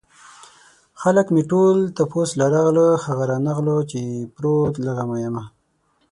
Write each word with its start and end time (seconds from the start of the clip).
خلک 1.01 1.27
مې 1.33 1.43
ټول 1.51 1.77
تپوس 1.95 2.29
له 2.39 2.45
راغله 2.53 2.87
هغه 3.05 3.23
رانغلو 3.31 3.77
چې 3.89 3.97
يې 4.07 4.17
پروت 4.35 4.73
له 4.85 4.91
غمه 4.97 5.17
يمه 5.25 5.43